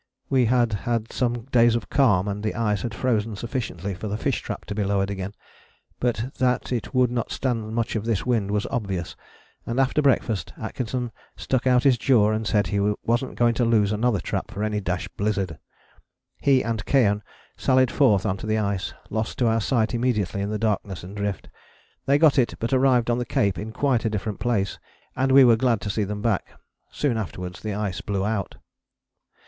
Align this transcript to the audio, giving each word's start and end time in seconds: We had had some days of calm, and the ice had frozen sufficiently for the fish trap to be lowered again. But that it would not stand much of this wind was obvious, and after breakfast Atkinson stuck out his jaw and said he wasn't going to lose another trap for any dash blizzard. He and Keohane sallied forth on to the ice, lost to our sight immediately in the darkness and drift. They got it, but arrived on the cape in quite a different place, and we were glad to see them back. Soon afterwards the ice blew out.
We 0.31 0.45
had 0.45 0.73
had 0.89 1.13
some 1.13 1.41
days 1.51 1.75
of 1.75 1.87
calm, 1.91 2.27
and 2.27 2.41
the 2.43 2.55
ice 2.55 2.81
had 2.81 2.95
frozen 2.95 3.35
sufficiently 3.35 3.93
for 3.93 4.07
the 4.07 4.17
fish 4.17 4.41
trap 4.41 4.65
to 4.65 4.73
be 4.73 4.83
lowered 4.83 5.11
again. 5.11 5.35
But 5.99 6.33
that 6.39 6.71
it 6.71 6.95
would 6.95 7.11
not 7.11 7.29
stand 7.31 7.75
much 7.75 7.95
of 7.95 8.05
this 8.05 8.25
wind 8.25 8.49
was 8.49 8.65
obvious, 8.71 9.15
and 9.63 9.79
after 9.79 10.01
breakfast 10.01 10.53
Atkinson 10.57 11.11
stuck 11.37 11.67
out 11.67 11.83
his 11.83 11.99
jaw 11.99 12.31
and 12.31 12.47
said 12.47 12.65
he 12.65 12.79
wasn't 13.03 13.35
going 13.37 13.53
to 13.53 13.63
lose 13.63 13.91
another 13.91 14.19
trap 14.19 14.49
for 14.49 14.63
any 14.63 14.81
dash 14.81 15.07
blizzard. 15.09 15.59
He 16.39 16.63
and 16.63 16.83
Keohane 16.83 17.21
sallied 17.55 17.91
forth 17.91 18.25
on 18.25 18.37
to 18.37 18.47
the 18.47 18.57
ice, 18.57 18.95
lost 19.11 19.37
to 19.37 19.45
our 19.45 19.61
sight 19.61 19.93
immediately 19.93 20.41
in 20.41 20.49
the 20.49 20.57
darkness 20.57 21.03
and 21.03 21.15
drift. 21.15 21.47
They 22.07 22.17
got 22.17 22.39
it, 22.39 22.55
but 22.57 22.73
arrived 22.73 23.11
on 23.11 23.19
the 23.19 23.23
cape 23.23 23.59
in 23.59 23.71
quite 23.71 24.03
a 24.03 24.09
different 24.09 24.39
place, 24.39 24.79
and 25.15 25.31
we 25.31 25.43
were 25.43 25.55
glad 25.57 25.79
to 25.81 25.91
see 25.91 26.05
them 26.05 26.23
back. 26.23 26.59
Soon 26.89 27.17
afterwards 27.17 27.59
the 27.61 27.75
ice 27.75 28.01
blew 28.01 28.25
out. 28.25 28.55